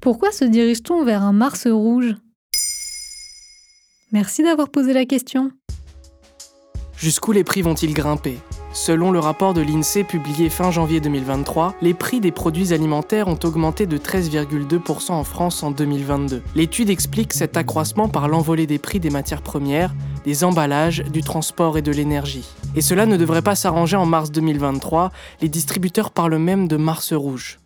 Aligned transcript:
Pourquoi 0.00 0.32
se 0.32 0.44
dirige-t-on 0.44 1.04
vers 1.04 1.22
un 1.22 1.32
Mars 1.32 1.66
rouge? 1.66 2.16
Merci 4.10 4.42
d'avoir 4.42 4.68
posé 4.68 4.92
la 4.92 5.06
question. 5.06 5.52
Jusqu'où 6.96 7.32
les 7.32 7.44
prix 7.44 7.62
vont-ils 7.62 7.94
grimper? 7.94 8.38
Selon 8.74 9.10
le 9.10 9.18
rapport 9.18 9.52
de 9.52 9.60
l'INSEE 9.60 10.02
publié 10.02 10.48
fin 10.48 10.70
janvier 10.70 11.00
2023, 11.00 11.74
les 11.82 11.92
prix 11.92 12.20
des 12.20 12.32
produits 12.32 12.72
alimentaires 12.72 13.28
ont 13.28 13.38
augmenté 13.44 13.84
de 13.84 13.98
13,2% 13.98 15.12
en 15.12 15.24
France 15.24 15.62
en 15.62 15.70
2022. 15.70 16.42
L'étude 16.54 16.88
explique 16.88 17.34
cet 17.34 17.58
accroissement 17.58 18.08
par 18.08 18.28
l'envolée 18.28 18.66
des 18.66 18.78
prix 18.78 18.98
des 18.98 19.10
matières 19.10 19.42
premières, 19.42 19.94
des 20.24 20.42
emballages, 20.42 21.04
du 21.12 21.22
transport 21.22 21.76
et 21.76 21.82
de 21.82 21.92
l'énergie. 21.92 22.48
Et 22.74 22.80
cela 22.80 23.04
ne 23.04 23.18
devrait 23.18 23.42
pas 23.42 23.56
s'arranger 23.56 23.98
en 23.98 24.06
mars 24.06 24.32
2023, 24.32 25.12
les 25.42 25.48
distributeurs 25.50 26.10
parlent 26.10 26.38
même 26.38 26.66
de 26.66 26.76
mars 26.76 27.12
rouge. 27.12 27.58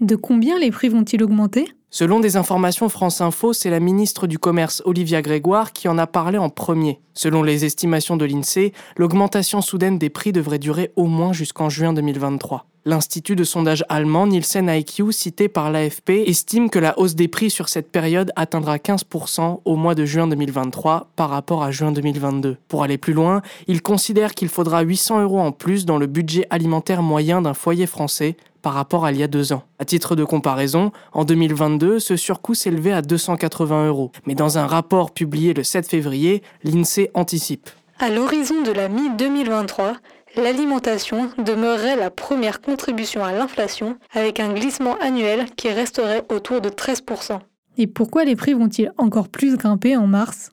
De 0.00 0.14
combien 0.14 0.60
les 0.60 0.70
prix 0.70 0.88
vont-ils 0.88 1.22
augmenter? 1.24 1.68
Selon 1.92 2.20
des 2.20 2.36
informations 2.36 2.88
France 2.88 3.20
Info, 3.20 3.52
c'est 3.52 3.68
la 3.68 3.80
ministre 3.80 4.28
du 4.28 4.38
Commerce 4.38 4.80
Olivia 4.84 5.22
Grégoire 5.22 5.72
qui 5.72 5.88
en 5.88 5.98
a 5.98 6.06
parlé 6.06 6.38
en 6.38 6.48
premier. 6.48 7.00
Selon 7.14 7.42
les 7.42 7.64
estimations 7.64 8.16
de 8.16 8.24
l'INSEE, 8.24 8.72
l'augmentation 8.96 9.60
soudaine 9.60 9.98
des 9.98 10.08
prix 10.08 10.30
devrait 10.30 10.60
durer 10.60 10.92
au 10.94 11.06
moins 11.06 11.32
jusqu'en 11.32 11.68
juin 11.68 11.92
2023. 11.92 12.66
L'institut 12.84 13.34
de 13.34 13.42
sondage 13.42 13.84
allemand 13.88 14.28
Nielsen 14.28 14.70
IQ, 14.70 15.12
cité 15.12 15.48
par 15.48 15.70
l'AFP, 15.70 16.10
estime 16.26 16.70
que 16.70 16.78
la 16.78 16.96
hausse 16.98 17.16
des 17.16 17.28
prix 17.28 17.50
sur 17.50 17.68
cette 17.68 17.90
période 17.90 18.30
atteindra 18.36 18.76
15% 18.76 19.60
au 19.64 19.76
mois 19.76 19.96
de 19.96 20.04
juin 20.04 20.28
2023 20.28 21.08
par 21.16 21.28
rapport 21.28 21.64
à 21.64 21.72
juin 21.72 21.90
2022. 21.90 22.56
Pour 22.68 22.84
aller 22.84 22.98
plus 22.98 23.12
loin, 23.12 23.42
il 23.66 23.82
considère 23.82 24.34
qu'il 24.34 24.48
faudra 24.48 24.80
800 24.80 25.22
euros 25.22 25.40
en 25.40 25.52
plus 25.52 25.84
dans 25.84 25.98
le 25.98 26.06
budget 26.06 26.46
alimentaire 26.50 27.02
moyen 27.02 27.42
d'un 27.42 27.52
foyer 27.52 27.86
français 27.86 28.36
par 28.62 28.74
rapport 28.74 29.04
à 29.04 29.12
il 29.12 29.18
y 29.18 29.22
a 29.22 29.28
deux 29.28 29.52
ans. 29.52 29.62
À 29.78 29.84
titre 29.84 30.16
de 30.16 30.24
comparaison, 30.24 30.92
en 31.12 31.24
2022, 31.24 31.79
ce 31.98 32.16
surcoût 32.16 32.54
s'élevait 32.54 32.92
à 32.92 33.02
280 33.02 33.88
euros. 33.88 34.12
Mais 34.26 34.34
dans 34.34 34.58
un 34.58 34.66
rapport 34.66 35.12
publié 35.12 35.54
le 35.54 35.62
7 35.62 35.88
février, 35.88 36.42
l'INSEE 36.64 37.10
anticipe. 37.14 37.70
À 37.98 38.08
l'horizon 38.08 38.62
de 38.62 38.72
la 38.72 38.88
mi-2023, 38.88 39.94
l'alimentation 40.36 41.30
demeurerait 41.38 41.96
la 41.96 42.10
première 42.10 42.60
contribution 42.60 43.24
à 43.24 43.32
l'inflation 43.32 43.96
avec 44.14 44.40
un 44.40 44.52
glissement 44.52 44.96
annuel 45.00 45.46
qui 45.56 45.68
resterait 45.68 46.24
autour 46.30 46.60
de 46.60 46.68
13%. 46.68 47.40
Et 47.78 47.86
pourquoi 47.86 48.24
les 48.24 48.36
prix 48.36 48.52
vont-ils 48.52 48.92
encore 48.98 49.28
plus 49.28 49.56
grimper 49.56 49.96
en 49.96 50.06
mars? 50.06 50.50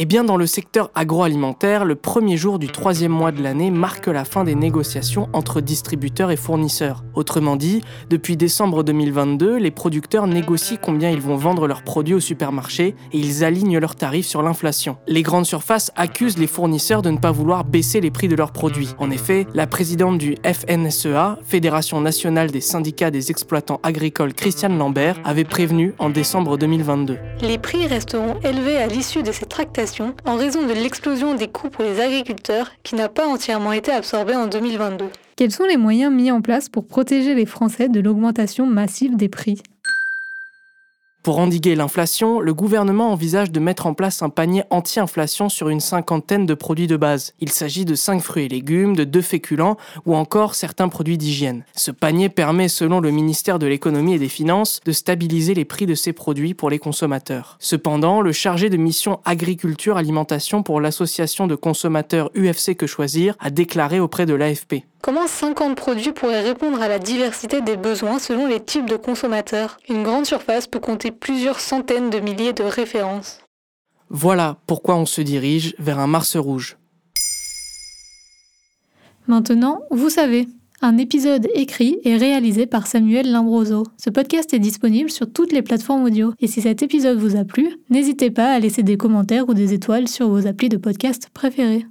Eh 0.00 0.04
bien, 0.04 0.22
dans 0.22 0.36
le 0.36 0.46
secteur 0.46 0.92
agroalimentaire, 0.94 1.84
le 1.84 1.96
premier 1.96 2.36
jour 2.36 2.60
du 2.60 2.68
troisième 2.68 3.10
mois 3.10 3.32
de 3.32 3.42
l'année 3.42 3.72
marque 3.72 4.06
la 4.06 4.24
fin 4.24 4.44
des 4.44 4.54
négociations 4.54 5.28
entre 5.32 5.60
distributeurs 5.60 6.30
et 6.30 6.36
fournisseurs. 6.36 7.02
Autrement 7.14 7.56
dit, 7.56 7.82
depuis 8.08 8.36
décembre 8.36 8.84
2022, 8.84 9.56
les 9.56 9.72
producteurs 9.72 10.28
négocient 10.28 10.78
combien 10.80 11.10
ils 11.10 11.20
vont 11.20 11.34
vendre 11.34 11.66
leurs 11.66 11.82
produits 11.82 12.14
au 12.14 12.20
supermarché 12.20 12.94
et 13.12 13.18
ils 13.18 13.42
alignent 13.42 13.78
leurs 13.78 13.96
tarifs 13.96 14.28
sur 14.28 14.40
l'inflation. 14.40 14.98
Les 15.08 15.22
grandes 15.22 15.46
surfaces 15.46 15.90
accusent 15.96 16.38
les 16.38 16.46
fournisseurs 16.46 17.02
de 17.02 17.10
ne 17.10 17.18
pas 17.18 17.32
vouloir 17.32 17.64
baisser 17.64 18.00
les 18.00 18.12
prix 18.12 18.28
de 18.28 18.36
leurs 18.36 18.52
produits. 18.52 18.90
En 18.98 19.10
effet, 19.10 19.48
la 19.52 19.66
présidente 19.66 20.18
du 20.18 20.36
FNSEA, 20.44 21.40
Fédération 21.44 22.00
nationale 22.00 22.52
des 22.52 22.60
syndicats 22.60 23.10
des 23.10 23.32
exploitants 23.32 23.80
agricoles 23.82 24.32
Christiane 24.32 24.78
Lambert, 24.78 25.16
avait 25.24 25.42
prévenu 25.42 25.92
en 25.98 26.08
décembre 26.08 26.56
2022. 26.56 27.18
Les 27.40 27.58
prix 27.58 27.88
resteront 27.88 28.36
élevés 28.44 28.76
à 28.76 28.86
l'issue 28.86 29.24
de 29.24 29.32
ces 29.32 29.46
tractations 29.46 29.87
en 30.24 30.36
raison 30.36 30.66
de 30.66 30.72
l'explosion 30.72 31.34
des 31.34 31.48
coûts 31.48 31.70
pour 31.70 31.84
les 31.84 32.00
agriculteurs 32.00 32.70
qui 32.82 32.94
n'a 32.94 33.08
pas 33.08 33.26
entièrement 33.26 33.72
été 33.72 33.90
absorbée 33.92 34.34
en 34.34 34.46
2022. 34.46 35.06
Quels 35.36 35.52
sont 35.52 35.64
les 35.64 35.76
moyens 35.76 36.12
mis 36.12 36.30
en 36.30 36.40
place 36.40 36.68
pour 36.68 36.86
protéger 36.86 37.34
les 37.34 37.46
Français 37.46 37.88
de 37.88 38.00
l'augmentation 38.00 38.66
massive 38.66 39.16
des 39.16 39.28
prix? 39.28 39.62
Pour 41.28 41.40
endiguer 41.40 41.74
l'inflation, 41.74 42.40
le 42.40 42.54
gouvernement 42.54 43.12
envisage 43.12 43.52
de 43.52 43.60
mettre 43.60 43.86
en 43.86 43.92
place 43.92 44.22
un 44.22 44.30
panier 44.30 44.62
anti-inflation 44.70 45.50
sur 45.50 45.68
une 45.68 45.78
cinquantaine 45.78 46.46
de 46.46 46.54
produits 46.54 46.86
de 46.86 46.96
base. 46.96 47.34
Il 47.38 47.52
s'agit 47.52 47.84
de 47.84 47.94
5 47.94 48.22
fruits 48.22 48.46
et 48.46 48.48
légumes, 48.48 48.96
de 48.96 49.04
2 49.04 49.20
féculents 49.20 49.76
ou 50.06 50.16
encore 50.16 50.54
certains 50.54 50.88
produits 50.88 51.18
d'hygiène. 51.18 51.66
Ce 51.76 51.90
panier 51.90 52.30
permet, 52.30 52.68
selon 52.68 53.00
le 53.00 53.10
ministère 53.10 53.58
de 53.58 53.66
l'économie 53.66 54.14
et 54.14 54.18
des 54.18 54.30
finances, 54.30 54.80
de 54.86 54.92
stabiliser 54.92 55.52
les 55.52 55.66
prix 55.66 55.84
de 55.84 55.94
ces 55.94 56.14
produits 56.14 56.54
pour 56.54 56.70
les 56.70 56.78
consommateurs. 56.78 57.58
Cependant, 57.60 58.22
le 58.22 58.32
chargé 58.32 58.70
de 58.70 58.78
mission 58.78 59.20
agriculture 59.26 59.98
alimentation 59.98 60.62
pour 60.62 60.80
l'association 60.80 61.46
de 61.46 61.56
consommateurs 61.56 62.30
UFC 62.34 62.74
Que 62.74 62.86
Choisir 62.86 63.34
a 63.38 63.50
déclaré 63.50 64.00
auprès 64.00 64.24
de 64.24 64.32
l'AFP. 64.32 64.76
Comment 65.00 65.28
50 65.28 65.76
produits 65.76 66.12
pourraient 66.12 66.42
répondre 66.42 66.82
à 66.82 66.88
la 66.88 66.98
diversité 66.98 67.60
des 67.60 67.76
besoins 67.76 68.18
selon 68.18 68.46
les 68.46 68.58
types 68.58 68.90
de 68.90 68.96
consommateurs? 68.96 69.78
Une 69.88 70.02
grande 70.02 70.26
surface 70.26 70.66
peut 70.66 70.80
compter 70.80 71.12
plusieurs 71.20 71.60
centaines 71.60 72.10
de 72.10 72.20
milliers 72.20 72.52
de 72.52 72.64
références. 72.64 73.40
Voilà 74.10 74.58
pourquoi 74.66 74.96
on 74.96 75.06
se 75.06 75.20
dirige 75.20 75.74
vers 75.78 75.98
un 75.98 76.06
Mars 76.06 76.36
rouge. 76.36 76.78
Maintenant, 79.26 79.82
vous 79.90 80.08
savez, 80.08 80.48
un 80.80 80.96
épisode 80.96 81.48
écrit 81.54 81.98
et 82.04 82.16
réalisé 82.16 82.66
par 82.66 82.86
Samuel 82.86 83.30
Limbroso. 83.30 83.82
Ce 84.02 84.10
podcast 84.10 84.54
est 84.54 84.58
disponible 84.58 85.10
sur 85.10 85.30
toutes 85.30 85.52
les 85.52 85.62
plateformes 85.62 86.04
audio. 86.04 86.32
Et 86.40 86.46
si 86.46 86.62
cet 86.62 86.82
épisode 86.82 87.18
vous 87.18 87.36
a 87.36 87.44
plu, 87.44 87.68
n'hésitez 87.90 88.30
pas 88.30 88.52
à 88.52 88.58
laisser 88.58 88.82
des 88.82 88.96
commentaires 88.96 89.48
ou 89.48 89.54
des 89.54 89.74
étoiles 89.74 90.08
sur 90.08 90.28
vos 90.28 90.46
applis 90.46 90.68
de 90.68 90.76
podcast 90.76 91.28
préférés. 91.34 91.84